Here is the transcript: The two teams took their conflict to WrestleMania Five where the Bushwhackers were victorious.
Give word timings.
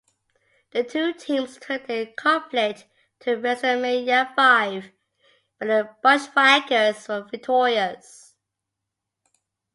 The 0.71 0.83
two 0.83 1.13
teams 1.13 1.59
took 1.59 1.85
their 1.85 2.07
conflict 2.07 2.87
to 3.19 3.37
WrestleMania 3.37 4.35
Five 4.35 4.85
where 5.59 5.83
the 5.83 5.95
Bushwhackers 6.01 7.07
were 7.07 7.21
victorious. 7.29 8.33